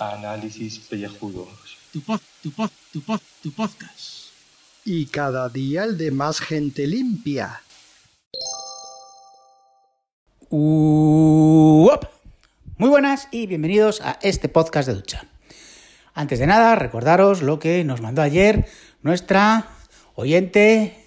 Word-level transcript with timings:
Análisis 0.00 0.80
pellejudos. 0.80 1.78
Tu 1.92 2.00
pod, 2.00 2.20
tu 2.42 2.50
pod, 2.50 2.70
tu 2.92 3.00
pod, 3.02 3.20
tu 3.44 3.52
podcast. 3.52 4.32
Y 4.84 5.06
cada 5.06 5.48
día 5.48 5.84
el 5.84 5.96
de 5.98 6.10
más 6.10 6.40
gente 6.40 6.88
limpia. 6.88 7.62
Uop. 10.50 12.06
Muy 12.76 12.88
buenas 12.88 13.28
y 13.30 13.46
bienvenidos 13.46 14.00
a 14.00 14.18
este 14.20 14.48
podcast 14.48 14.88
de 14.88 14.94
ducha. 14.94 15.26
Antes 16.12 16.40
de 16.40 16.48
nada, 16.48 16.74
recordaros 16.74 17.40
lo 17.40 17.60
que 17.60 17.84
nos 17.84 18.00
mandó 18.00 18.22
ayer 18.22 18.66
nuestra 19.02 19.68
oyente 20.16 21.05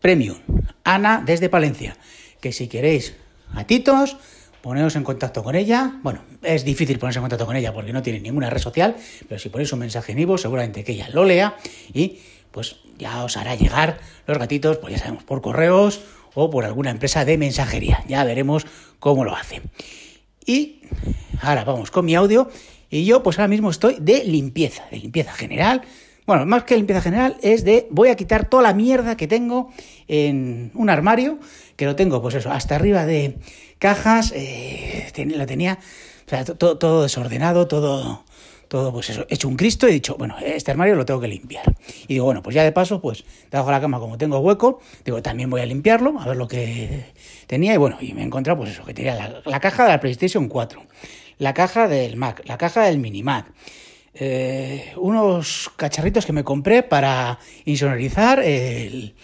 premium, 0.00 0.38
Ana 0.84 1.22
desde 1.24 1.48
Palencia, 1.48 1.96
que 2.40 2.52
si 2.52 2.68
queréis 2.68 3.14
gatitos, 3.54 4.16
poneos 4.62 4.96
en 4.96 5.04
contacto 5.04 5.42
con 5.42 5.54
ella. 5.54 5.98
Bueno, 6.02 6.22
es 6.42 6.64
difícil 6.64 6.98
ponerse 6.98 7.18
en 7.18 7.22
contacto 7.22 7.46
con 7.46 7.56
ella 7.56 7.72
porque 7.72 7.92
no 7.92 8.02
tiene 8.02 8.20
ninguna 8.20 8.50
red 8.50 8.60
social, 8.60 8.96
pero 9.28 9.38
si 9.38 9.48
ponéis 9.48 9.72
un 9.72 9.78
mensaje 9.80 10.12
en 10.12 10.18
Ivo, 10.18 10.38
seguramente 10.38 10.84
que 10.84 10.92
ella 10.92 11.08
lo 11.12 11.24
lea 11.24 11.56
y 11.92 12.18
pues 12.50 12.76
ya 12.98 13.24
os 13.24 13.36
hará 13.36 13.54
llegar 13.54 13.98
los 14.26 14.38
gatitos, 14.38 14.78
pues 14.78 14.94
ya 14.94 14.98
sabemos, 14.98 15.24
por 15.24 15.40
correos 15.40 16.00
o 16.34 16.50
por 16.50 16.64
alguna 16.64 16.90
empresa 16.90 17.24
de 17.24 17.38
mensajería. 17.38 18.04
Ya 18.08 18.24
veremos 18.24 18.66
cómo 18.98 19.24
lo 19.24 19.34
hace. 19.34 19.62
Y 20.44 20.82
ahora 21.40 21.64
vamos 21.64 21.90
con 21.90 22.04
mi 22.04 22.14
audio. 22.14 22.50
Y 22.90 23.04
yo 23.04 23.22
pues 23.22 23.38
ahora 23.38 23.48
mismo 23.48 23.70
estoy 23.70 23.96
de 24.00 24.24
limpieza, 24.24 24.84
de 24.90 24.98
limpieza 24.98 25.32
general. 25.32 25.82
Bueno, 26.28 26.44
más 26.44 26.64
que 26.64 26.76
limpieza 26.76 27.00
general 27.00 27.38
es 27.40 27.64
de 27.64 27.86
voy 27.88 28.10
a 28.10 28.14
quitar 28.14 28.50
toda 28.50 28.62
la 28.62 28.74
mierda 28.74 29.16
que 29.16 29.26
tengo 29.26 29.70
en 30.08 30.70
un 30.74 30.90
armario, 30.90 31.38
que 31.74 31.86
lo 31.86 31.96
tengo 31.96 32.20
pues 32.20 32.34
eso, 32.34 32.52
hasta 32.52 32.74
arriba 32.74 33.06
de 33.06 33.38
cajas, 33.78 34.34
eh, 34.36 35.10
lo 35.24 35.46
tenía 35.46 35.78
o 36.26 36.28
sea, 36.28 36.44
todo, 36.44 37.02
desordenado, 37.02 37.66
todo, 37.66 38.26
todo 38.68 38.92
pues 38.92 39.08
eso, 39.08 39.24
hecho 39.30 39.48
un 39.48 39.56
Cristo 39.56 39.86
y 39.86 39.92
he 39.92 39.94
dicho, 39.94 40.16
bueno, 40.18 40.36
este 40.44 40.70
armario 40.70 40.96
lo 40.96 41.06
tengo 41.06 41.18
que 41.18 41.28
limpiar. 41.28 41.74
Y 42.02 42.12
digo, 42.12 42.26
bueno, 42.26 42.42
pues 42.42 42.54
ya 42.54 42.62
de 42.62 42.72
paso, 42.72 43.00
pues 43.00 43.24
debajo 43.50 43.70
de 43.70 43.76
la 43.76 43.80
cama, 43.80 43.98
como 43.98 44.18
tengo 44.18 44.38
hueco, 44.40 44.80
digo, 45.06 45.22
también 45.22 45.48
voy 45.48 45.62
a 45.62 45.66
limpiarlo, 45.66 46.20
a 46.20 46.26
ver 46.26 46.36
lo 46.36 46.46
que 46.46 47.06
tenía. 47.46 47.72
Y 47.72 47.78
bueno, 47.78 47.96
y 48.02 48.12
me 48.12 48.20
he 48.20 48.24
encontrado, 48.24 48.58
pues 48.58 48.72
eso, 48.72 48.84
que 48.84 48.92
tenía 48.92 49.14
la, 49.14 49.40
la 49.46 49.60
caja 49.60 49.84
de 49.84 49.92
la 49.92 50.00
PlayStation 50.00 50.46
4, 50.46 50.82
la 51.38 51.54
caja 51.54 51.88
del 51.88 52.16
Mac, 52.18 52.42
la 52.44 52.58
caja 52.58 52.82
del 52.82 52.98
Mini 52.98 53.22
Mac. 53.22 53.46
Eh, 54.20 54.92
unos 54.96 55.70
cacharritos 55.76 56.26
que 56.26 56.32
me 56.32 56.42
compré 56.42 56.82
para 56.82 57.38
insonorizar 57.64 58.40
el, 58.40 59.14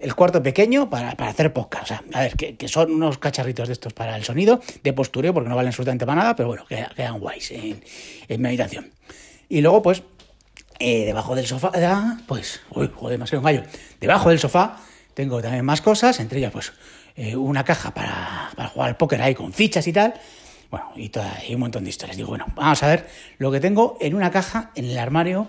el 0.00 0.14
cuarto 0.16 0.42
pequeño 0.42 0.90
para, 0.90 1.16
para, 1.16 1.30
hacer 1.30 1.52
podcast. 1.52 1.84
O 1.84 1.86
sea, 1.86 2.02
a 2.12 2.20
ver, 2.22 2.34
que, 2.34 2.56
que, 2.56 2.66
son 2.66 2.90
unos 2.90 3.18
cacharritos 3.18 3.68
de 3.68 3.74
estos 3.74 3.92
para 3.92 4.16
el 4.16 4.24
sonido, 4.24 4.60
de 4.82 4.92
postureo, 4.92 5.32
porque 5.32 5.48
no 5.48 5.54
valen 5.54 5.68
absolutamente 5.68 6.04
para 6.04 6.20
nada, 6.20 6.36
pero 6.36 6.48
bueno, 6.48 6.66
quedan, 6.66 6.90
quedan 6.96 7.20
guays 7.20 7.52
en, 7.52 7.84
en, 8.28 8.42
mi 8.42 8.48
habitación. 8.48 8.90
Y 9.48 9.60
luego, 9.60 9.80
pues, 9.80 10.02
eh, 10.80 11.04
debajo 11.04 11.36
del 11.36 11.46
sofá, 11.46 11.70
pues, 12.26 12.62
uy, 12.70 12.90
joder, 12.92 13.20
que 13.22 13.36
un 13.36 13.44
gallo. 13.44 13.62
Debajo 14.00 14.30
del 14.30 14.40
sofá 14.40 14.78
tengo 15.14 15.40
también 15.40 15.64
más 15.64 15.80
cosas, 15.80 16.18
entre 16.18 16.40
ellas, 16.40 16.52
pues, 16.52 16.72
eh, 17.14 17.36
una 17.36 17.62
caja 17.64 17.94
para, 17.94 18.50
para 18.56 18.68
jugar 18.70 18.88
al 18.88 18.96
póker 18.96 19.22
ahí 19.22 19.36
con 19.36 19.52
fichas 19.52 19.86
y 19.86 19.92
tal. 19.92 20.14
Bueno, 20.72 20.86
y, 20.96 21.10
toda, 21.10 21.36
y 21.46 21.52
un 21.54 21.60
montón 21.60 21.84
de 21.84 21.90
historias. 21.90 22.16
Digo, 22.16 22.30
bueno, 22.30 22.46
vamos 22.56 22.82
a 22.82 22.86
ver 22.86 23.06
lo 23.36 23.52
que 23.52 23.60
tengo 23.60 23.98
en 24.00 24.14
una 24.14 24.30
caja 24.30 24.70
en 24.74 24.86
el 24.86 24.96
armario 24.96 25.48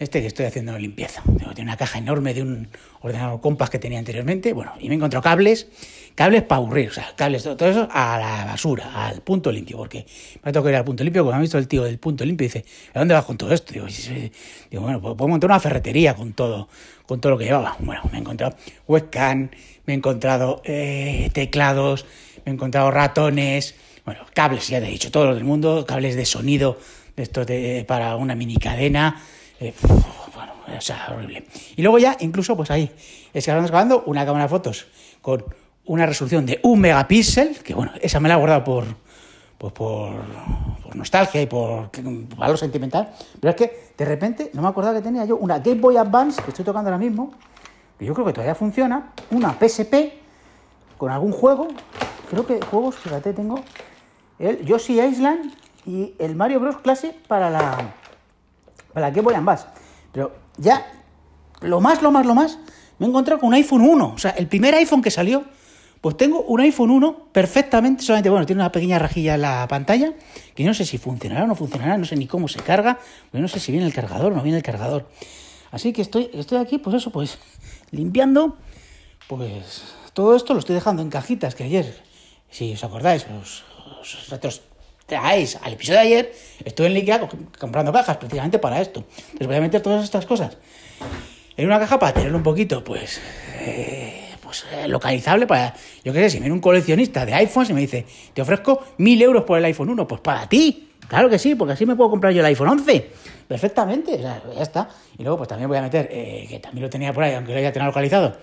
este 0.00 0.20
que 0.20 0.26
estoy 0.26 0.46
haciendo 0.46 0.76
limpieza. 0.76 1.22
Tengo 1.24 1.52
una 1.62 1.76
caja 1.76 1.98
enorme 1.98 2.34
de 2.34 2.42
un 2.42 2.66
ordenador 3.00 3.40
compas 3.40 3.70
que 3.70 3.78
tenía 3.78 4.00
anteriormente. 4.00 4.52
Bueno, 4.52 4.72
y 4.80 4.88
me 4.88 4.96
encontrado 4.96 5.22
cables, 5.22 5.68
cables 6.16 6.42
para 6.42 6.56
aburrir, 6.56 6.88
o 6.88 6.92
sea, 6.92 7.06
cables, 7.14 7.44
todo, 7.44 7.68
eso 7.68 7.88
a 7.88 8.18
la 8.18 8.44
basura, 8.46 9.06
al 9.06 9.20
punto 9.20 9.52
limpio, 9.52 9.76
porque 9.76 10.06
me 10.42 10.50
ha 10.50 10.52
tocado 10.52 10.70
ir 10.70 10.74
al 10.74 10.84
punto 10.84 11.04
limpio, 11.04 11.22
cuando 11.22 11.38
ha 11.38 11.40
visto 11.40 11.56
el 11.56 11.68
tío 11.68 11.84
del 11.84 11.98
punto 12.00 12.24
limpio, 12.24 12.44
dice, 12.44 12.64
¿a 12.94 12.98
dónde 12.98 13.14
vas 13.14 13.24
con 13.24 13.38
todo 13.38 13.54
esto? 13.54 13.72
Digo, 13.72 13.86
digo 13.86 14.82
bueno, 14.82 15.00
pues 15.00 15.14
puedo 15.14 15.28
montar 15.28 15.50
una 15.50 15.60
ferretería 15.60 16.16
con 16.16 16.32
todo, 16.32 16.68
con 17.06 17.20
todo 17.20 17.30
lo 17.30 17.38
que 17.38 17.44
llevaba. 17.44 17.76
Bueno, 17.78 18.02
me 18.10 18.18
he 18.18 18.20
encontrado 18.20 18.56
webcam, 18.88 19.50
me 19.86 19.92
he 19.92 19.96
encontrado 19.96 20.62
eh, 20.64 21.30
teclados, 21.32 22.06
me 22.44 22.50
he 22.50 22.54
encontrado 22.54 22.90
ratones, 22.90 23.76
bueno, 24.04 24.20
cables, 24.34 24.68
ya 24.68 24.80
te 24.80 24.86
he 24.86 24.90
dicho, 24.90 25.10
todos 25.10 25.26
los 25.26 25.36
del 25.36 25.44
mundo, 25.44 25.84
cables 25.86 26.14
de 26.16 26.26
sonido, 26.26 26.78
estos 27.16 27.46
de, 27.46 27.84
para 27.86 28.16
una 28.16 28.34
mini 28.34 28.56
cadena, 28.56 29.22
eh, 29.60 29.72
bueno, 30.34 30.52
o 30.76 30.80
sea, 30.80 31.08
horrible. 31.10 31.46
Y 31.76 31.82
luego 31.82 31.98
ya, 31.98 32.16
incluso, 32.20 32.56
pues 32.56 32.70
ahí, 32.70 32.84
es 32.84 33.32
que 33.32 33.38
estamos 33.38 33.70
grabando 33.70 34.02
una 34.06 34.26
cámara 34.26 34.44
de 34.44 34.48
fotos 34.50 34.86
con 35.22 35.44
una 35.86 36.06
resolución 36.06 36.44
de 36.44 36.60
un 36.62 36.80
megapíxel, 36.80 37.58
que 37.60 37.74
bueno, 37.74 37.92
esa 38.00 38.20
me 38.20 38.28
la 38.28 38.34
he 38.34 38.38
guardado 38.38 38.64
por, 38.64 38.84
pues 39.58 39.72
por, 39.72 40.12
por 40.82 40.96
nostalgia 40.96 41.40
y 41.40 41.46
por, 41.46 41.90
por 41.90 42.36
valor 42.36 42.58
sentimental, 42.58 43.10
pero 43.40 43.50
es 43.50 43.56
que 43.56 43.90
de 43.96 44.04
repente 44.04 44.50
no 44.52 44.62
me 44.62 44.68
acordaba 44.68 44.96
que 44.96 45.02
tenía 45.02 45.24
yo 45.24 45.36
una 45.36 45.58
Game 45.60 45.80
Boy 45.80 45.96
Advance, 45.96 46.42
que 46.42 46.50
estoy 46.50 46.64
tocando 46.64 46.90
ahora 46.90 46.98
mismo, 46.98 47.32
que 47.98 48.04
yo 48.04 48.12
creo 48.12 48.26
que 48.26 48.32
todavía 48.32 48.54
funciona, 48.54 49.12
una 49.30 49.56
PSP 49.58 49.94
con 50.98 51.10
algún 51.10 51.32
juego, 51.32 51.68
creo 52.30 52.46
que 52.46 52.60
juegos, 52.60 52.96
fíjate, 52.96 53.32
tengo 53.32 53.62
el 54.38 54.64
Yoshi 54.64 55.00
Island 55.00 55.52
y 55.86 56.14
el 56.18 56.34
Mario 56.34 56.60
Bros. 56.60 56.78
Classic 56.78 57.14
para 57.26 57.50
la, 57.50 57.94
para 58.92 59.08
la 59.08 59.10
Game 59.10 59.22
Boy 59.22 59.34
Advance. 59.34 59.66
Pero 60.12 60.32
ya, 60.56 60.86
lo 61.60 61.80
más, 61.80 62.02
lo 62.02 62.10
más, 62.10 62.26
lo 62.26 62.34
más, 62.34 62.58
me 62.98 63.06
he 63.06 63.08
encontrado 63.08 63.40
con 63.40 63.48
un 63.48 63.54
iPhone 63.54 63.82
1. 63.82 64.12
O 64.14 64.18
sea, 64.18 64.30
el 64.32 64.46
primer 64.46 64.74
iPhone 64.74 65.02
que 65.02 65.10
salió, 65.10 65.44
pues 66.00 66.16
tengo 66.16 66.42
un 66.42 66.60
iPhone 66.60 66.90
1 66.90 67.28
perfectamente, 67.32 68.02
solamente, 68.02 68.30
bueno, 68.30 68.46
tiene 68.46 68.62
una 68.62 68.72
pequeña 68.72 68.98
rajilla 68.98 69.34
en 69.34 69.42
la 69.42 69.66
pantalla, 69.68 70.12
que 70.54 70.64
no 70.64 70.74
sé 70.74 70.84
si 70.84 70.98
funcionará 70.98 71.44
o 71.44 71.46
no 71.46 71.54
funcionará, 71.54 71.96
no 71.96 72.04
sé 72.04 72.16
ni 72.16 72.26
cómo 72.26 72.48
se 72.48 72.60
carga, 72.60 72.98
no 73.32 73.48
sé 73.48 73.58
si 73.58 73.72
viene 73.72 73.86
el 73.86 73.94
cargador 73.94 74.32
o 74.32 74.36
no 74.36 74.42
viene 74.42 74.58
el 74.58 74.64
cargador. 74.64 75.08
Así 75.70 75.92
que 75.92 76.02
estoy, 76.02 76.30
estoy 76.34 76.58
aquí, 76.58 76.78
pues 76.78 76.96
eso, 76.96 77.10
pues, 77.10 77.38
limpiando, 77.90 78.56
pues, 79.28 79.82
todo 80.12 80.36
esto 80.36 80.52
lo 80.52 80.60
estoy 80.60 80.76
dejando 80.76 81.02
en 81.02 81.10
cajitas 81.10 81.54
que 81.54 81.64
ayer, 81.64 82.00
si 82.48 82.72
os 82.74 82.84
acordáis, 82.84 83.26
os, 83.40 83.64
os 84.04 84.28
retrotraéis 84.28 85.56
al 85.62 85.72
episodio 85.72 86.00
de 86.00 86.06
ayer, 86.06 86.32
estuve 86.64 86.88
en 86.88 86.96
Ikea 86.96 87.28
comprando 87.58 87.92
cajas 87.92 88.16
precisamente 88.18 88.58
para 88.58 88.80
esto. 88.80 89.04
Entonces 89.16 89.46
voy 89.46 89.56
a 89.56 89.60
meter 89.60 89.80
todas 89.80 90.04
estas 90.04 90.26
cosas 90.26 90.56
en 91.56 91.66
una 91.66 91.78
caja 91.78 91.98
para 91.98 92.12
tenerlo 92.12 92.36
un 92.36 92.42
poquito, 92.42 92.82
pues, 92.82 93.20
eh, 93.60 94.34
pues 94.42 94.66
eh, 94.72 94.88
localizable 94.88 95.46
para, 95.46 95.74
yo 96.04 96.12
qué 96.12 96.20
sé, 96.24 96.30
si 96.30 96.38
viene 96.38 96.52
un 96.52 96.60
coleccionista 96.60 97.24
de 97.24 97.34
iPhones 97.34 97.70
y 97.70 97.72
me 97.74 97.80
dice, 97.80 98.04
te 98.32 98.42
ofrezco 98.42 98.84
mil 98.98 99.20
euros 99.22 99.44
por 99.44 99.58
el 99.58 99.64
iPhone 99.64 99.90
1, 99.90 100.06
pues 100.06 100.20
para 100.20 100.48
ti, 100.48 100.90
claro 101.08 101.30
que 101.30 101.38
sí, 101.38 101.54
porque 101.54 101.74
así 101.74 101.86
me 101.86 101.94
puedo 101.94 102.10
comprar 102.10 102.32
yo 102.32 102.40
el 102.40 102.46
iPhone 102.46 102.68
11, 102.68 103.10
perfectamente, 103.46 104.20
ya 104.20 104.42
está. 104.60 104.88
Y 105.16 105.22
luego 105.22 105.38
pues 105.38 105.48
también 105.48 105.68
voy 105.68 105.78
a 105.78 105.82
meter, 105.82 106.08
eh, 106.10 106.46
que 106.48 106.58
también 106.58 106.82
lo 106.82 106.90
tenía 106.90 107.12
por 107.12 107.22
ahí, 107.22 107.34
aunque 107.34 107.54
lo 107.54 107.60
ya 107.60 107.72
tenía 107.72 107.86
localizado, 107.86 108.36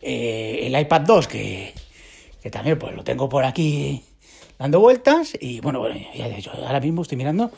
eh, 0.00 0.60
el 0.62 0.78
iPad 0.80 1.02
2, 1.02 1.28
que, 1.28 1.74
que 2.42 2.50
también 2.50 2.78
pues 2.78 2.94
lo 2.94 3.04
tengo 3.04 3.28
por 3.28 3.44
aquí 3.44 4.02
dando 4.58 4.80
vueltas 4.80 5.36
y 5.40 5.60
bueno, 5.60 5.80
bueno 5.80 5.96
ahora 6.66 6.80
mismo 6.80 7.02
estoy 7.02 7.18
mirando 7.18 7.50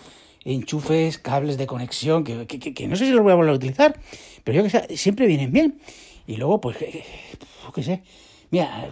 enchufes, 0.46 1.18
cables 1.18 1.58
de 1.58 1.66
conexión, 1.66 2.22
que, 2.22 2.46
que, 2.46 2.72
que, 2.72 2.86
no 2.86 2.94
sé 2.96 3.06
si 3.06 3.12
los 3.12 3.22
voy 3.22 3.32
a 3.32 3.34
volver 3.34 3.52
a 3.52 3.56
utilizar, 3.56 3.98
pero 4.44 4.56
yo 4.56 4.62
que 4.62 4.70
sé, 4.70 4.96
siempre 4.96 5.26
vienen 5.26 5.52
bien. 5.52 5.80
Y 6.26 6.36
luego, 6.36 6.60
pues, 6.60 6.76
qué 6.76 7.82
sé, 7.82 8.02
mira, 8.50 8.88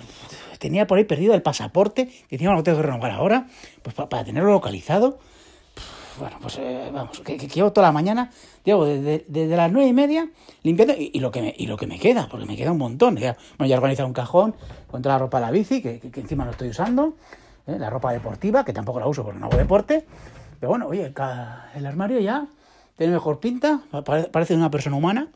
tenía 0.58 0.86
por 0.86 0.98
ahí 0.98 1.04
perdido 1.04 1.34
el 1.34 1.42
pasaporte, 1.42 2.06
que 2.28 2.34
encima 2.36 2.54
lo 2.54 2.62
tengo 2.62 2.78
que 2.78 2.86
renovar 2.86 3.12
ahora, 3.12 3.46
pues 3.82 3.94
para, 3.94 4.08
para 4.08 4.24
tenerlo 4.24 4.50
localizado. 4.50 5.18
Bueno, 6.18 6.36
pues 6.40 6.58
eh, 6.58 6.90
vamos, 6.92 7.20
que, 7.20 7.36
llevo 7.36 7.72
toda 7.72 7.88
la 7.88 7.92
mañana, 7.92 8.30
llevo 8.64 8.84
desde, 8.84 9.24
desde 9.26 9.56
las 9.56 9.70
nueve 9.72 9.88
y 9.88 9.92
media 9.92 10.28
limpiando 10.62 10.94
y, 10.96 11.18
lo 11.18 11.32
que 11.32 11.42
me, 11.42 11.54
y 11.56 11.66
lo 11.66 11.76
que 11.76 11.88
me 11.88 11.98
queda, 11.98 12.28
porque 12.28 12.46
me 12.46 12.56
queda 12.56 12.70
un 12.70 12.78
montón. 12.78 13.16
Ya, 13.16 13.36
bueno, 13.58 13.68
ya 13.68 13.92
he 13.92 14.04
un 14.04 14.12
cajón 14.12 14.54
con 14.86 15.02
toda 15.02 15.16
la 15.16 15.18
ropa 15.18 15.38
de 15.38 15.46
la 15.46 15.50
bici, 15.50 15.82
que, 15.82 15.98
que, 15.98 16.20
encima 16.20 16.44
no 16.44 16.52
estoy 16.52 16.68
usando, 16.68 17.16
¿eh? 17.66 17.78
la 17.78 17.90
ropa 17.90 18.12
deportiva, 18.12 18.64
que 18.64 18.72
tampoco 18.72 19.00
la 19.00 19.06
uso 19.06 19.24
porque 19.24 19.38
no 19.38 19.46
hago 19.46 19.56
deporte. 19.56 20.04
Pero 20.60 20.70
bueno, 20.70 20.86
oye, 20.86 21.12
el 21.74 21.86
armario 21.86 22.20
ya 22.20 22.46
tiene 22.96 23.12
mejor 23.12 23.40
pinta, 23.40 23.80
parece 24.32 24.54
una 24.54 24.70
persona 24.70 24.96
humana. 24.96 25.28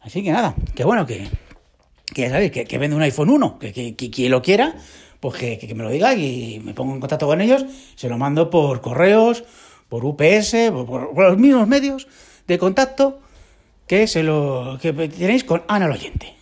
Así 0.00 0.22
que 0.22 0.32
nada, 0.32 0.54
que 0.74 0.84
bueno, 0.84 1.06
que, 1.06 1.28
que 2.12 2.22
ya 2.22 2.30
sabéis, 2.30 2.52
que, 2.52 2.78
vende 2.78 2.96
un 2.96 3.02
iPhone 3.02 3.30
1, 3.30 3.58
que, 3.58 3.72
que, 3.72 4.10
quien 4.10 4.30
lo 4.30 4.42
quiera, 4.42 4.74
pues 5.20 5.36
que, 5.36 5.58
que, 5.58 5.74
me 5.74 5.84
lo 5.84 5.90
diga 5.90 6.14
y 6.14 6.60
me 6.64 6.74
pongo 6.74 6.94
en 6.94 7.00
contacto 7.00 7.26
con 7.26 7.40
ellos, 7.40 7.64
se 7.94 8.08
lo 8.08 8.18
mando 8.18 8.50
por 8.50 8.80
correos, 8.80 9.44
por 9.88 10.04
UPS, 10.04 10.72
por 10.86 11.16
los 11.16 11.38
mismos 11.38 11.68
medios 11.68 12.08
de 12.46 12.58
contacto 12.58 13.20
que, 13.86 14.06
se 14.06 14.22
lo, 14.22 14.78
que 14.80 14.92
tenéis 14.92 15.44
con 15.44 15.62
Ana 15.68 15.86
el 15.86 15.92
oyente. 15.92 16.34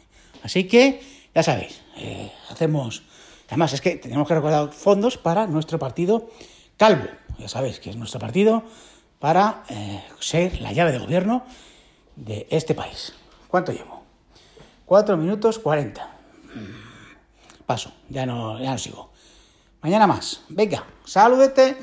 Así 0.43 0.65
que, 0.65 1.01
ya 1.35 1.43
sabéis, 1.43 1.83
eh, 1.97 2.31
hacemos... 2.49 3.03
Además, 3.51 3.73
es 3.73 3.81
que 3.81 3.97
tenemos 3.97 4.27
que 4.27 4.35
recordar 4.35 4.73
fondos 4.73 5.19
para 5.19 5.47
nuestro 5.47 5.79
partido 5.79 6.31
Calvo, 6.81 7.05
ya 7.39 7.47
sabéis 7.47 7.79
que 7.79 7.91
es 7.91 7.97
nuestro 7.97 8.19
partido, 8.19 8.63
para 9.19 9.65
eh, 9.69 10.03
ser 10.19 10.63
la 10.63 10.73
llave 10.73 10.93
de 10.93 10.99
gobierno 10.99 11.45
de 12.17 12.47
este 12.49 12.75
país. 12.75 13.13
¿Cuánto 13.49 13.71
llevo? 13.71 14.03
4 14.87 15.17
minutos 15.19 15.59
40. 15.59 16.11
paso, 17.67 17.93
ya 18.09 18.25
no, 18.25 18.59
ya 18.59 18.71
no 18.71 18.79
sigo. 18.79 19.11
Mañana 19.83 20.07
más. 20.07 20.41
Venga, 20.49 20.87
saludete. 21.05 21.77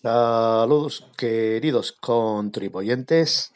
Saludos, 0.00 1.06
queridos 1.18 1.92
contribuyentes. 1.92 3.52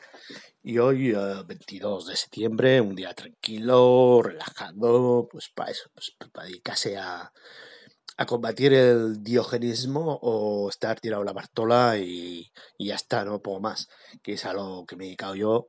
Y 0.64 0.78
hoy, 0.78 1.10
eh, 1.10 1.42
22 1.44 2.06
de 2.06 2.16
septiembre, 2.16 2.80
un 2.80 2.94
día 2.94 3.12
tranquilo, 3.14 4.22
relajado, 4.22 5.28
pues 5.30 5.48
para 5.48 5.72
eso, 5.72 5.90
pues 5.92 6.14
para 6.32 6.46
dedicarse 6.46 6.96
a, 6.96 7.32
a 8.16 8.26
combatir 8.26 8.72
el 8.72 9.24
diogenismo 9.24 10.20
o 10.22 10.68
estar 10.68 11.00
tirado 11.00 11.24
la 11.24 11.32
bartola 11.32 11.98
y, 11.98 12.52
y 12.78 12.86
ya 12.86 12.94
está, 12.94 13.24
no 13.24 13.42
poco 13.42 13.60
más, 13.60 13.88
que 14.22 14.34
es 14.34 14.44
a 14.44 14.52
lo 14.52 14.84
que 14.86 14.94
me 14.94 15.04
he 15.04 15.06
dedicado 15.08 15.34
yo. 15.34 15.68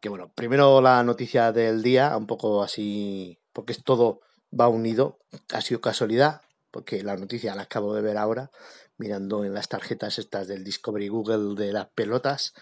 Que 0.00 0.08
bueno, 0.08 0.32
primero 0.32 0.80
la 0.80 1.02
noticia 1.02 1.50
del 1.50 1.82
día, 1.82 2.16
un 2.16 2.28
poco 2.28 2.62
así, 2.62 3.40
porque 3.52 3.72
es 3.72 3.82
todo 3.82 4.20
va 4.58 4.68
unido, 4.68 5.18
ha 5.52 5.60
sido 5.60 5.80
casualidad, 5.80 6.42
porque 6.70 7.02
la 7.02 7.16
noticia 7.16 7.56
la 7.56 7.62
acabo 7.62 7.94
de 7.94 8.02
ver 8.02 8.16
ahora, 8.16 8.50
mirando 8.98 9.44
en 9.44 9.54
las 9.54 9.68
tarjetas 9.68 10.18
estas 10.18 10.46
del 10.46 10.62
Discovery 10.64 11.08
Google 11.08 11.54
de 11.60 11.72
las 11.72 11.88
pelotas. 11.88 12.54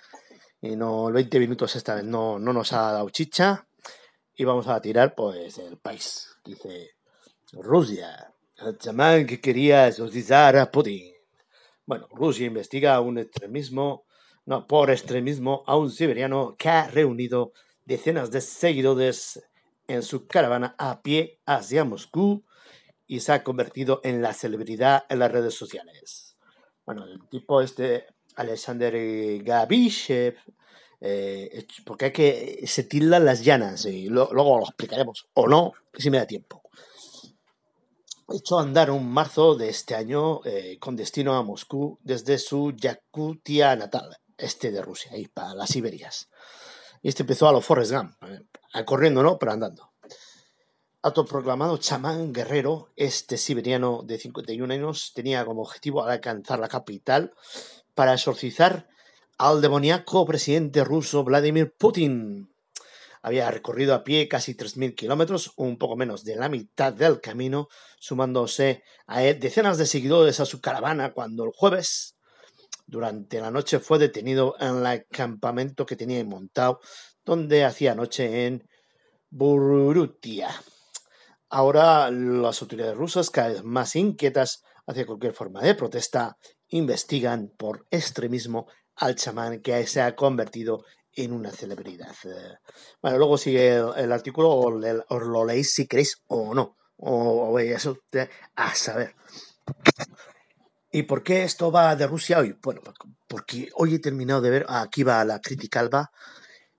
Y 0.60 0.76
no, 0.76 1.08
el 1.08 1.14
20 1.14 1.38
minutos 1.40 1.76
esta 1.76 1.94
vez 1.94 2.04
no, 2.04 2.38
no 2.38 2.52
nos 2.52 2.72
ha 2.72 2.92
dado 2.92 3.10
chicha. 3.10 3.66
Y 4.34 4.44
vamos 4.44 4.68
a 4.68 4.80
tirar, 4.80 5.14
pues, 5.14 5.58
el 5.58 5.78
país. 5.78 6.28
Dice 6.44 6.96
Rusia, 7.52 8.34
el 8.58 8.78
chamán 8.78 9.26
que 9.26 9.40
quería 9.40 9.88
exorcizar 9.88 10.56
a 10.56 10.70
Putin. 10.70 11.12
Bueno, 11.84 12.08
Rusia 12.10 12.46
investiga 12.46 13.00
un 13.00 13.18
extremismo, 13.18 14.06
no, 14.44 14.66
por 14.66 14.90
extremismo 14.90 15.62
a 15.66 15.76
un 15.76 15.90
siberiano 15.90 16.56
que 16.58 16.68
ha 16.68 16.88
reunido 16.88 17.52
decenas 17.84 18.30
de 18.30 18.40
seguidores 18.40 19.42
en 19.86 20.02
su 20.02 20.26
caravana 20.26 20.74
a 20.78 21.02
pie 21.02 21.40
hacia 21.46 21.84
Moscú 21.84 22.44
y 23.06 23.20
se 23.20 23.32
ha 23.32 23.44
convertido 23.44 24.00
en 24.02 24.20
la 24.20 24.32
celebridad 24.32 25.04
en 25.08 25.20
las 25.20 25.30
redes 25.30 25.54
sociales. 25.54 26.36
Bueno, 26.84 27.04
el 27.04 27.28
tipo 27.28 27.60
este, 27.60 28.06
Alexander 28.36 28.94
Gabishev, 29.42 30.36
eh, 31.00 31.66
porque 31.84 32.06
hay 32.06 32.12
que 32.12 32.64
se 32.66 32.84
tildan 32.84 33.24
las 33.24 33.44
llanas 33.44 33.84
y 33.86 34.08
lo- 34.08 34.30
luego 34.32 34.58
lo 34.58 34.64
explicaremos 34.64 35.26
o 35.34 35.46
no, 35.48 35.72
si 35.98 36.10
me 36.10 36.18
da 36.18 36.26
tiempo. 36.26 36.62
Echó 38.28 38.58
a 38.58 38.62
andar 38.62 38.90
un 38.90 39.08
marzo 39.08 39.54
de 39.54 39.68
este 39.68 39.94
año 39.94 40.40
eh, 40.44 40.78
con 40.80 40.96
destino 40.96 41.34
a 41.34 41.42
Moscú 41.42 41.98
desde 42.02 42.38
su 42.38 42.72
Yakutia 42.76 43.76
natal, 43.76 44.16
este 44.36 44.72
de 44.72 44.82
Rusia, 44.82 45.12
ahí 45.12 45.28
para 45.28 45.54
las 45.54 45.70
Siberias. 45.70 46.28
Y 47.02 47.08
este 47.08 47.22
empezó 47.22 47.48
a 47.48 47.52
los 47.52 47.64
Forrest 47.64 47.92
Gump, 47.92 48.14
eh, 48.24 48.84
corriendo 48.84 49.22
no, 49.22 49.38
pero 49.38 49.52
andando. 49.52 49.92
Autoproclamado 51.02 51.76
chamán 51.76 52.32
guerrero, 52.32 52.88
este 52.96 53.36
siberiano 53.36 54.02
de 54.02 54.18
51 54.18 54.72
años 54.72 55.12
tenía 55.14 55.44
como 55.44 55.62
objetivo 55.62 56.02
alcanzar 56.04 56.58
la 56.58 56.66
capital 56.68 57.32
para 57.96 58.12
exorcizar 58.12 58.86
al 59.38 59.62
demoníaco 59.62 60.26
presidente 60.26 60.84
ruso 60.84 61.24
Vladimir 61.24 61.74
Putin. 61.76 62.54
Había 63.22 63.50
recorrido 63.50 63.94
a 63.94 64.04
pie 64.04 64.28
casi 64.28 64.54
3.000 64.54 64.94
kilómetros, 64.94 65.52
un 65.56 65.78
poco 65.78 65.96
menos 65.96 66.22
de 66.22 66.36
la 66.36 66.50
mitad 66.50 66.92
del 66.92 67.22
camino, 67.22 67.68
sumándose 67.98 68.84
a 69.06 69.22
decenas 69.22 69.78
de 69.78 69.86
seguidores 69.86 70.40
a 70.40 70.44
su 70.44 70.60
caravana 70.60 71.14
cuando 71.14 71.44
el 71.44 71.52
jueves, 71.52 72.18
durante 72.86 73.40
la 73.40 73.50
noche, 73.50 73.80
fue 73.80 73.98
detenido 73.98 74.54
en 74.60 74.86
el 74.86 75.06
campamento 75.06 75.86
que 75.86 75.96
tenía 75.96 76.22
montado, 76.22 76.80
donde 77.24 77.64
hacía 77.64 77.94
noche 77.94 78.46
en 78.46 78.68
Burutia. 79.30 80.50
Ahora 81.48 82.10
las 82.10 82.60
autoridades 82.60 82.96
rusas, 82.96 83.30
cada 83.30 83.48
vez 83.48 83.64
más 83.64 83.96
inquietas 83.96 84.62
hacia 84.86 85.06
cualquier 85.06 85.32
forma 85.32 85.62
de 85.62 85.74
protesta, 85.74 86.36
investigan 86.68 87.52
por 87.56 87.86
extremismo 87.90 88.66
al 88.96 89.14
chamán 89.16 89.60
que 89.60 89.86
se 89.86 90.00
ha 90.00 90.16
convertido 90.16 90.84
en 91.12 91.32
una 91.32 91.50
celebridad. 91.50 92.14
Bueno, 93.00 93.18
luego 93.18 93.38
sigue 93.38 93.76
el, 93.96 94.12
artículo, 94.12 94.50
o 94.50 94.70
lo 94.70 95.44
leéis 95.44 95.74
si 95.74 95.86
queréis 95.86 96.22
o 96.26 96.54
no. 96.54 96.76
O, 96.98 97.50
o 97.50 97.58
eso 97.58 97.98
a 98.54 98.74
saber. 98.74 99.14
¿Y 100.92 101.02
por 101.02 101.22
qué 101.22 101.42
esto 101.42 101.70
va 101.70 101.94
de 101.94 102.06
Rusia 102.06 102.38
hoy? 102.38 102.56
Bueno, 102.62 102.80
porque 103.28 103.68
hoy 103.74 103.96
he 103.96 103.98
terminado 103.98 104.40
de 104.40 104.50
ver, 104.50 104.66
aquí 104.68 105.02
va 105.02 105.24
la 105.24 105.40
crítica 105.40 105.80
alba, 105.80 106.10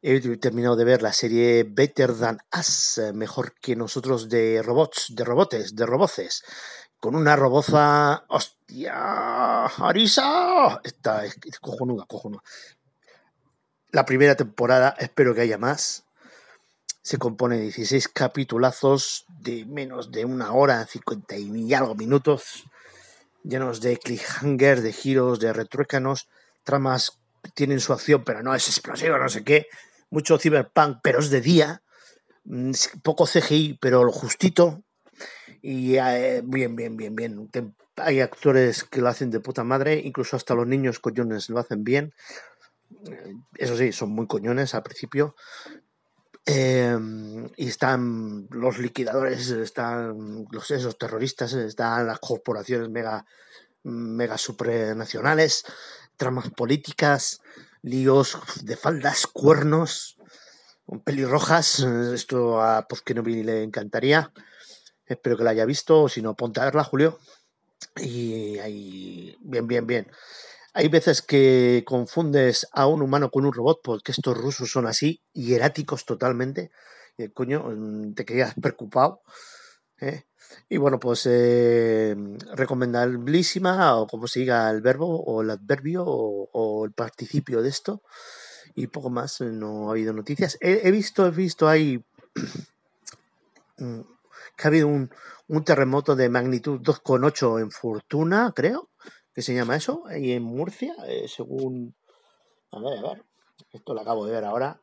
he 0.02 0.20
terminado 0.38 0.76
de 0.76 0.86
ver 0.86 1.02
la 1.02 1.14
serie 1.14 1.66
Better 1.68 2.16
Than 2.16 2.40
Us, 2.58 3.00
mejor 3.14 3.54
que 3.60 3.76
nosotros 3.76 4.30
de 4.30 4.62
robots, 4.64 5.08
de 5.10 5.24
robotes, 5.24 5.76
de 5.76 5.86
roboces, 5.86 6.44
con 7.00 7.16
una 7.16 7.36
roboza, 7.36 8.26
hostia, 8.28 9.66
Arisa, 9.66 10.82
está 10.84 11.26
es, 11.26 11.38
es 11.46 11.60
cojonuda, 11.60 12.06
cojonuda. 12.08 12.42
La 13.92 14.06
primera 14.06 14.36
temporada, 14.36 14.96
espero 15.00 15.34
que 15.34 15.42
haya 15.42 15.58
más, 15.58 16.06
se 17.02 17.18
compone 17.18 17.58
de 17.58 17.64
16 17.64 18.10
capitulazos 18.10 19.26
de 19.28 19.66
menos 19.66 20.12
de 20.12 20.26
una 20.26 20.52
hora, 20.52 20.86
50 20.86 21.38
y 21.38 21.74
algo 21.74 21.96
minutos, 21.96 22.66
llenos 23.44 23.80
de 23.80 23.98
cliffhanger, 23.98 24.82
de 24.82 24.92
giros, 24.92 25.40
de 25.40 25.54
retruécanos, 25.54 26.28
tramas 26.64 27.20
tienen 27.54 27.80
su 27.80 27.94
acción, 27.94 28.24
pero 28.26 28.44
no 28.44 28.54
es 28.54 28.68
explosiva, 28.68 29.18
no 29.18 29.30
sé 29.30 29.44
qué, 29.44 29.68
mucho 30.10 30.38
cyberpunk, 30.38 30.98
pero 31.02 31.20
es 31.20 31.30
de 31.30 31.42
día, 31.42 31.82
mm, 32.44 32.72
poco 33.04 33.26
CGI, 33.26 33.78
pero 33.80 34.04
lo 34.04 34.12
justito, 34.12 34.84
y 35.62 35.96
eh, 35.98 36.42
bien, 36.44 36.76
bien, 36.76 36.98
bien, 36.98 37.16
bien. 37.16 37.50
Hay 37.98 38.22
actores 38.22 38.84
que 38.84 39.02
lo 39.02 39.10
hacen 39.10 39.32
de 39.32 39.40
puta 39.40 39.64
madre, 39.64 40.02
incluso 40.04 40.36
hasta 40.36 40.56
los 40.56 40.68
niños 40.68 41.00
coñones 41.00 41.50
lo 41.50 41.60
hacen 41.60 41.84
bien. 41.84 42.14
Eh, 43.10 43.34
Eso 43.56 43.76
sí, 43.78 43.92
son 43.92 44.12
muy 44.12 44.28
coñones 44.28 44.74
al 44.76 44.84
principio. 44.84 45.36
Eh, 46.46 46.98
y 47.58 47.68
están 47.68 48.48
los 48.52 48.78
liquidadores, 48.78 49.50
están 49.50 50.46
los 50.50 50.72
esos 50.72 50.98
terroristas, 50.98 51.52
están 51.54 52.08
las 52.08 52.20
corporaciones 52.20 52.90
mega, 52.90 53.26
mega 53.84 54.38
supranacionales, 54.38 55.66
tramas 56.16 56.50
políticas, 56.52 57.42
líos 57.82 58.38
de 58.64 58.78
faldas, 58.78 59.28
cuernos, 59.28 60.18
pelirrojas. 61.04 61.80
Esto 62.14 62.62
a 62.62 62.88
Pozkenovi 62.88 63.44
le 63.44 63.64
encantaría. 63.64 64.32
Espero 65.08 65.38
que 65.38 65.44
la 65.44 65.52
haya 65.52 65.66
visto, 65.66 66.04
o 66.04 66.10
si 66.10 66.22
no, 66.22 66.36
ponte 66.36 66.60
a 66.60 66.66
verla, 66.66 66.84
Julio. 66.84 67.20
Y 67.96 68.58
ahí, 68.60 69.36
bien, 69.42 69.68
bien, 69.68 69.88
bien. 69.88 70.08
Hay 70.74 70.90
veces 70.90 71.22
que 71.22 71.84
confundes 71.88 72.68
a 72.72 72.86
un 72.88 73.02
humano 73.02 73.32
con 73.32 73.46
un 73.46 73.54
robot 73.54 73.80
porque 73.84 74.12
estos 74.12 74.38
rusos 74.38 74.70
son 74.70 74.86
así, 74.86 75.22
hieráticos 75.34 76.06
totalmente. 76.06 76.72
Y, 77.18 77.30
coño, 77.30 77.64
mm, 77.64 78.14
te 78.14 78.26
quedas 78.26 78.54
preocupado. 78.62 79.22
¿eh? 80.00 80.26
Y 80.70 80.78
bueno, 80.78 81.00
pues 81.00 81.24
eh, 81.26 82.16
o 82.16 84.08
como 84.08 84.28
se 84.28 84.40
diga 84.40 84.70
el 84.70 84.82
verbo, 84.82 85.24
o 85.24 85.42
el 85.42 85.50
adverbio, 85.50 86.04
o, 86.06 86.86
el 86.86 86.92
participio 86.92 87.62
de 87.62 87.70
esto. 87.70 88.04
Y 88.76 88.88
poco 88.88 89.10
más, 89.10 89.42
no 89.42 89.90
ha 89.90 89.92
habido 89.94 90.14
noticias. 90.14 90.58
He, 90.62 90.88
he 90.88 90.92
visto, 90.92 91.26
he 91.26 91.32
visto 91.32 91.68
ahí 91.68 92.06
mm, 93.78 94.02
que 94.58 94.68
ha 94.68 94.70
habido 94.70 94.88
un, 94.88 95.10
un 95.48 95.64
terremoto 95.64 96.16
de 96.16 96.30
magnitud 96.30 96.82
2,8 96.82 97.62
en 97.62 97.72
Fortuna, 97.72 98.52
creo, 98.56 98.90
que 99.34 99.42
se 99.42 99.54
llama 99.54 99.76
eso, 99.76 100.04
y 100.16 100.32
en 100.34 100.44
Murcia, 100.44 100.96
eh, 101.08 101.28
según... 101.28 101.96
A 102.72 102.80
ver, 102.80 102.98
a 102.98 103.02
ver, 103.14 103.24
esto 103.72 103.94
lo 103.94 104.02
acabo 104.02 104.26
de 104.26 104.34
ver 104.34 104.44
ahora. 104.44 104.82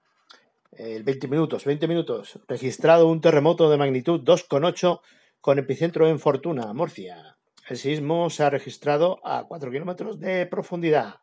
El 0.73 1.03
20 1.05 1.29
minutos, 1.29 1.65
20 1.65 1.87
minutos. 1.87 2.41
Registrado 2.49 3.09
un 3.09 3.21
terremoto 3.21 3.69
de 3.69 3.77
magnitud 3.77 4.23
2,8 4.23 5.01
con 5.41 5.59
epicentro 5.59 6.09
en 6.09 6.19
Fortuna, 6.19 6.73
Murcia. 6.73 7.37
El 7.69 7.77
sismo 7.77 8.31
se 8.31 8.45
ha 8.45 8.51
registrado 8.51 9.21
a 9.25 9.45
4 9.45 9.71
kilómetros 9.71 10.19
de 10.19 10.47
profundidad. 10.47 11.17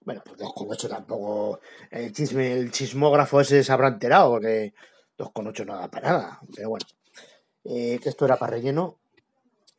Bueno, 0.00 0.22
pues 0.24 0.38
2,8 0.38 0.88
tampoco. 0.88 1.60
El, 1.90 2.12
chisme, 2.12 2.52
el 2.52 2.70
chismógrafo 2.70 3.40
ese 3.40 3.62
se 3.62 3.72
habrá 3.72 3.88
enterado, 3.88 4.30
porque 4.30 4.74
2,8 5.18 5.66
no 5.66 5.76
da 5.76 5.90
para 5.90 6.10
nada. 6.10 6.40
Pero 6.54 6.70
bueno, 6.70 6.86
eh, 7.64 7.98
que 8.02 8.08
esto 8.08 8.24
era 8.24 8.36
para 8.36 8.52
relleno. 8.56 8.96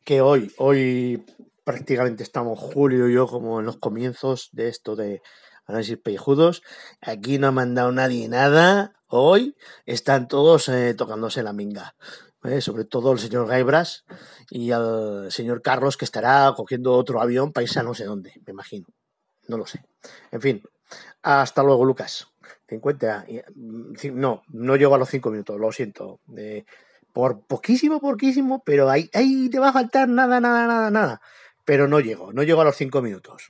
Que 0.04 0.20
hoy, 0.20 0.52
hoy 0.58 1.24
prácticamente 1.64 2.22
estamos 2.22 2.58
Julio 2.58 3.08
y 3.08 3.14
yo 3.14 3.26
como 3.26 3.60
en 3.60 3.66
los 3.66 3.76
comienzos 3.76 4.50
de 4.52 4.68
esto 4.68 4.94
de 4.96 5.20
análisis 5.66 5.98
pellejudos. 5.98 6.62
Aquí 7.00 7.38
no 7.38 7.48
ha 7.48 7.52
mandado 7.52 7.90
nadie 7.92 8.28
nada. 8.28 8.94
Hoy 9.08 9.56
están 9.84 10.28
todos 10.28 10.68
eh, 10.68 10.94
tocándose 10.94 11.42
la 11.42 11.52
minga. 11.52 11.96
¿eh? 12.44 12.60
Sobre 12.60 12.84
todo 12.84 13.12
el 13.12 13.18
señor 13.18 13.48
Gaibras 13.48 14.04
y 14.50 14.70
el 14.70 15.26
señor 15.30 15.62
Carlos 15.62 15.96
que 15.96 16.04
estará 16.04 16.52
cogiendo 16.56 16.92
otro 16.92 17.20
avión 17.20 17.52
para 17.52 17.64
irse 17.64 17.80
a 17.80 17.82
no 17.82 17.94
sé 17.94 18.04
dónde, 18.04 18.32
me 18.46 18.52
imagino. 18.52 18.86
No 19.48 19.58
lo 19.58 19.66
sé. 19.66 19.84
En 20.30 20.40
fin, 20.40 20.62
hasta 21.22 21.62
luego, 21.64 21.84
Lucas. 21.84 22.28
50. 22.68 23.24
y- 23.28 23.40
mm, 23.54 23.94
No, 24.14 24.42
no 24.48 24.76
llego 24.76 24.94
a 24.94 24.98
los 24.98 25.08
5 25.08 25.30
minutos, 25.30 25.58
lo 25.58 25.70
siento. 25.72 26.20
Por 27.16 27.46
poquísimo, 27.46 27.98
poquísimo, 27.98 28.62
pero 28.62 28.90
ahí, 28.90 29.08
ahí 29.14 29.48
te 29.48 29.58
va 29.58 29.70
a 29.70 29.72
faltar 29.72 30.06
nada, 30.06 30.38
nada, 30.38 30.66
nada, 30.66 30.90
nada. 30.90 31.22
Pero 31.64 31.88
no 31.88 31.98
llego, 31.98 32.30
no 32.34 32.42
llego 32.42 32.60
a 32.60 32.64
los 32.64 32.76
5 32.76 33.00
minutos. 33.00 33.46